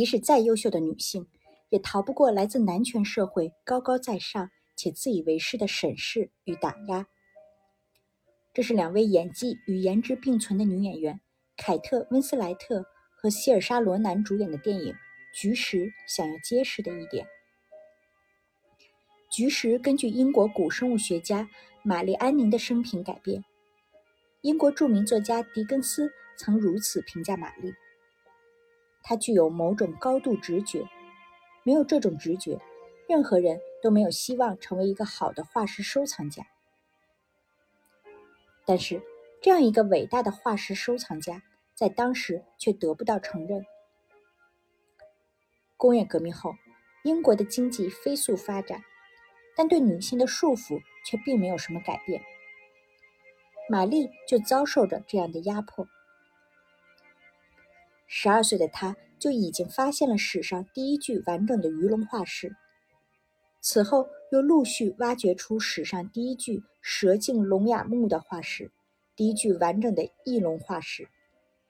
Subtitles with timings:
[0.00, 1.26] 即使再优秀的女性，
[1.68, 7.06] 也逃不过来自男权社会高高在上且自以为是的审视与打压。
[8.54, 11.20] 这是两位演技与颜值并存的女演员
[11.58, 12.82] 凯特·温斯莱特
[13.14, 14.94] 和希尔莎·罗南主演的电影
[15.34, 17.26] 《菊石》想要揭示的一点。
[19.30, 21.46] 《菊石》根据英国古生物学家
[21.82, 23.44] 玛丽·安宁的生平改编。
[24.40, 27.74] 英国著名作家狄更斯曾如此评价玛丽：
[29.02, 30.86] 他具有某种高度直觉，
[31.62, 32.60] 没有这种直觉，
[33.08, 36.46] 任何人都没有希望成为一个好的化石收藏家。
[38.66, 39.02] 但是，
[39.42, 41.42] 这样一个伟大的化石收藏家，
[41.74, 43.64] 在当时却得不到承认。
[45.76, 46.54] 工业革命后，
[47.04, 48.84] 英国的经济飞速发展，
[49.56, 52.22] 但对女性的束缚却并没有什么改变。
[53.68, 55.88] 玛丽就遭受着这样的压迫。
[58.12, 62.56] 十二岁的他就已经发现了史上第一具完整的鱼龙化石，
[63.60, 68.72] 此后又陆续挖掘出史上第一具蛇颈龙亚目的化石，
[69.14, 71.08] 第一具完整的翼龙化石，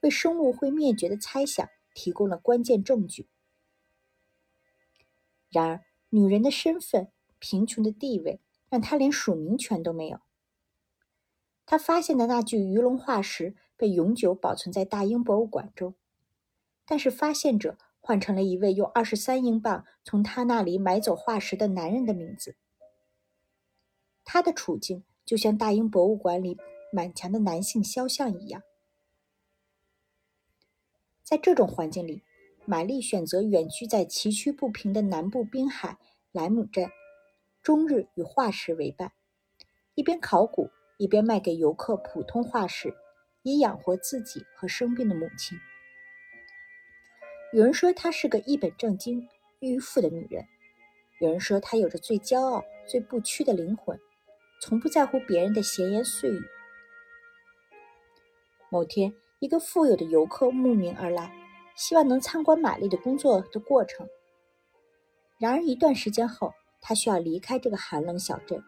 [0.00, 3.28] 为生物会灭绝的猜想提供了关键证据。
[5.50, 10.20] 然而，女人的身份、贫穷的地位，让她连署名权都没有。
[11.66, 15.94] 他发现的那具鱼龙化石被永久保存在大英博物馆中，
[16.90, 22.56] 但是发现者换成了一位用二十三英镑从他那里买走化石的男人的名字。
[24.24, 26.58] 他的处境就像大英博物馆里
[26.92, 28.60] 满墙的男性肖像一样。
[31.22, 32.24] 在这种环境里，
[32.66, 35.96] 玛丽选择远居在崎岖不平的南部滨海
[36.32, 36.90] 莱姆镇，
[37.62, 39.12] 终日与化石为伴，
[39.94, 40.68] 一边考古。
[40.98, 42.94] 一边卖给游客普通化石，
[43.42, 45.56] 以养活自己和生病的母亲。
[47.52, 49.26] 有人说她是个一本正经、
[49.60, 50.44] 迂腐的女人；
[51.20, 53.98] 有人说她有着最骄傲、最不屈的灵魂，
[54.60, 56.40] 从不在乎别人的闲言碎语。
[58.70, 61.32] 某天，一个富有的游客慕名而来，
[61.74, 64.06] 希望能参观玛丽的工作的过程。
[65.38, 68.62] 然而，一段时间后，他需要离开这个寒冷小镇，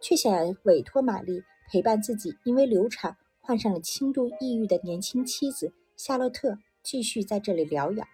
[0.00, 1.42] 却想要委托玛丽。
[1.70, 8.06] 陪伴自己因为流产患上了轻度抑郁的年轻妻子夏洛特继续在这里疗养。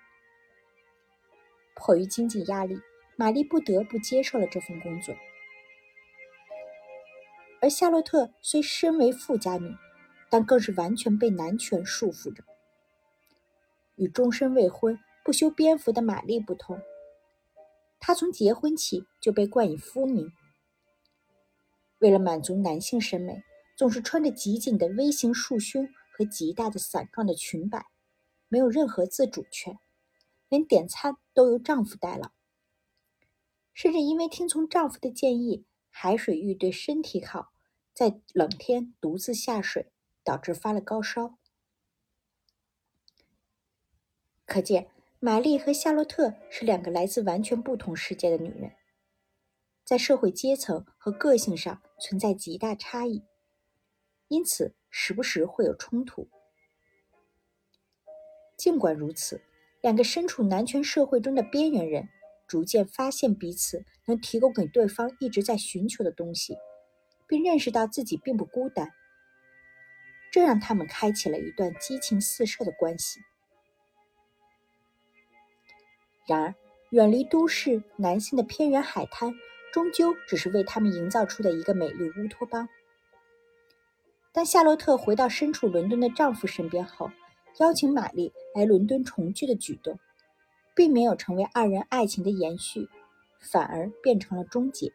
[1.75, 2.81] 迫于经济压力，
[3.17, 5.15] 玛丽不得不接受了这份工作。
[7.61, 9.75] 而夏洛特虽身为富家女，
[10.31, 12.43] 但更是完全被男权束缚着。
[13.97, 16.81] 与终身未婚、不修边幅的玛丽不同，
[17.99, 20.33] 她从结婚起就被冠以夫名。
[21.99, 23.43] 为了满足男性审美，
[23.77, 27.85] 总是穿着极紧的 V 型束胸和极大的伞状的裙摆，
[28.49, 29.79] 没有任何自主权，
[30.51, 32.33] 连点餐都由丈夫代劳。
[33.73, 37.55] 甚至因为听从丈夫的建议，海水浴对身体好，
[37.95, 39.91] 在冷天独自下水，
[40.23, 41.39] 导致发了高烧。
[44.45, 44.91] 可见，
[45.21, 48.73] 玛丽和夏洛特是两个来自完全不同世界的女人。
[49.85, 53.25] 在社会阶层和个性上存在极大差异，
[54.29, 56.29] 因此时不时会有冲突。
[58.57, 59.43] 尽管如此，
[59.81, 62.09] 两个身处男权社会中的边缘人
[62.47, 66.57] 逐渐发现彼此能提供给对方一直在寻求的东西，
[67.27, 68.91] 并认识到自己并不孤单，
[70.31, 73.21] 这让他们开启了一段激情四射的关系。
[76.27, 76.55] 然而，
[76.91, 79.35] 远离都市男性的偏远海滩。
[79.73, 82.69] 终究只是为他们营造出的一个美丽乌托邦。
[84.33, 87.09] 当夏洛特回到身处伦敦的丈夫身边后，
[87.61, 89.99] 邀请玛丽来伦敦重聚的举动，
[90.75, 92.89] 并没有成为二人爱情的延续，
[93.41, 94.93] 反而变成了终结。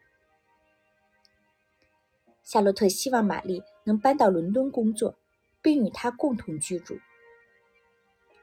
[2.43, 5.15] 夏洛特希望玛丽能搬到伦敦工作，
[5.61, 6.99] 并与他共同居住。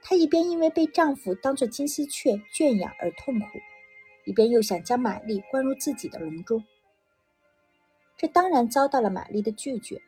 [0.03, 3.47] 她一边因为被丈夫当作金丝雀圈养而痛苦。
[4.25, 6.65] 一边又想将玛丽关入自己的笼中，
[8.17, 10.01] 这当然遭到了玛丽的拒绝。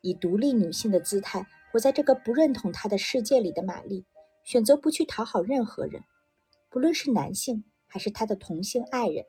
[0.00, 4.06] 以独立女性的姿态活在这个不认同她的世界里的玛丽，
[4.44, 6.02] 选择不去讨好任何人，
[6.70, 9.26] 不论是男性还是她的同性爱人。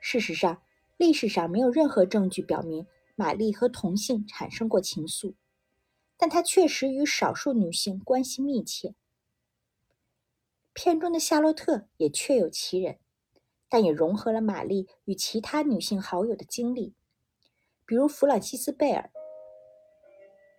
[0.00, 0.62] 事实上，
[0.96, 2.86] 历史上没有任何证据表明
[3.16, 5.34] 玛丽和同性产生过情愫，
[6.16, 8.94] 但她确实与少数女性关系密切。
[10.72, 12.98] 片中的夏洛特也确有其人，
[13.68, 16.94] 但也融合了玛丽与其他女性好友的经历，
[17.90, 19.10] 比如弗朗西斯·贝尔。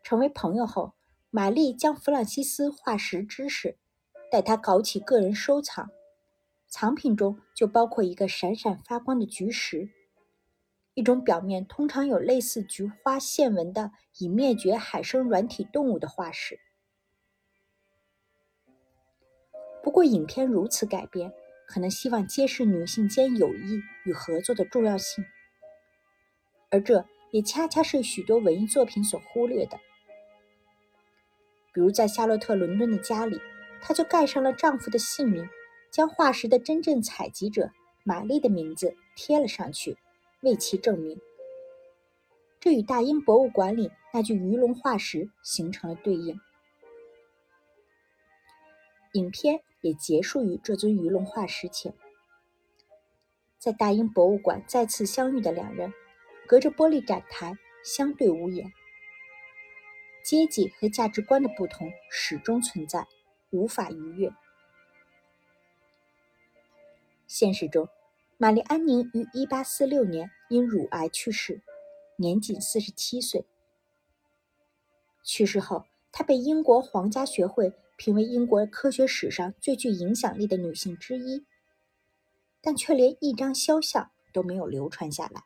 [0.04, 0.92] 成为朋友后，
[1.30, 3.78] 玛丽将弗朗西斯化石知识
[4.30, 5.89] 带他搞起个人收藏，
[6.68, 9.88] 藏品中就包括一个闪闪发光的菊石，
[10.94, 16.60] 一种表面通常有类似菊花线纹的已灭绝海生软体动物的化石。
[19.81, 21.31] 不过，影片如此改编，
[21.66, 25.24] 可能希望揭示女性间友谊与合作的重要性，
[26.69, 29.80] 而这也恰恰是许多文艺作品所忽略的。
[31.74, 33.42] 比如，在夏洛特·伦敦的家里，
[33.81, 35.50] 她就盖上了丈夫的姓名，
[35.89, 37.72] 将化石的真正采集者
[38.04, 39.98] 玛丽的名字贴了上去，
[40.42, 41.19] 为其证明。
[42.60, 46.39] 这与大英博物馆里那具鱼龙化石形成了对应。
[49.13, 49.62] 影片。
[49.83, 51.95] 也结束于这尊鱼龙化石前，
[53.57, 55.92] 在大英博物馆再次相遇的两人，
[56.51, 58.74] 隔着玻璃展台相对无言。
[60.21, 63.07] 阶级和价值观的不同始终存在，
[63.51, 64.30] 无法逾越。
[67.25, 67.88] 现实中，
[68.38, 71.62] 玛丽安宁于1846年因乳癌去世，
[72.18, 73.45] 年仅47岁。
[75.24, 77.71] 去世后，她被英国皇家学会。
[77.95, 81.45] 评为英国科学史上最具影响力的女性之一，
[82.59, 85.44] 但却连一张肖像都没有流传下来。